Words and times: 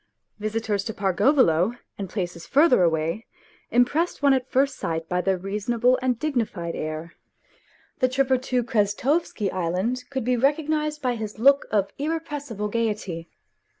Visitors 0.39 0.83
to 0.85 0.95
Pargolovo 0.95 1.77
and 1.95 2.09
places 2.09 2.47
further 2.47 2.81
away 2.81 3.27
impressed 3.69 4.23
one 4.23 4.33
at 4.33 4.49
first 4.49 4.77
sight 4.79 5.07
by 5.07 5.21
their 5.21 5.37
reasonable 5.37 5.99
and 6.01 6.17
dignified 6.17 6.75
air; 6.75 7.13
the 7.99 8.09
tripper 8.09 8.39
to 8.39 8.63
Krestovsky 8.63 9.51
Island 9.51 10.05
could 10.09 10.23
be 10.23 10.35
recognized 10.35 11.03
by 11.03 11.13
his 11.13 11.37
look 11.37 11.67
of 11.69 11.93
irrepressible 11.99 12.67
gaiety. 12.67 13.29